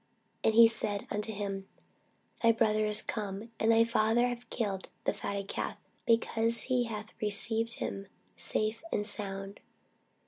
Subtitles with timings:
[0.43, 1.67] And he said unto him,
[2.41, 5.77] Thy brother is come; and thy father hath killed the fatted calf,
[6.07, 9.59] because he hath received him safe and sound.